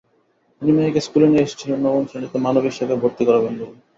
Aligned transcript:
তিনি 0.55 0.71
মেয়েকে 0.77 1.01
স্কুলে 1.07 1.27
নিয়ে 1.29 1.45
এসেছিলেন 1.45 1.79
নবম 1.85 2.03
শ্রেণীতে 2.09 2.37
মানবিক 2.45 2.73
শাখায় 2.77 3.01
ভর্তি 3.03 3.23
করাবেন 3.27 3.53
বলে। 3.53 3.75